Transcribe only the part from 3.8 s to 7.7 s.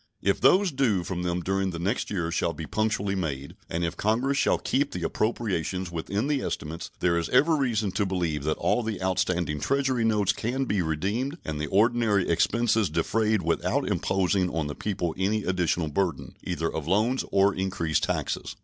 if Congress shall keep the appropriations within the estimates, there is every